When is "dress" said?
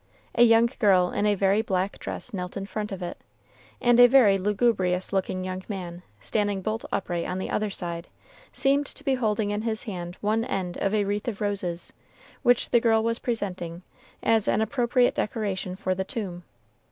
1.99-2.33